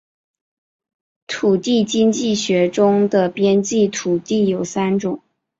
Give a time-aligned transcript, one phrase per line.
[1.27, 5.21] 土地经济学中的边际土地有三种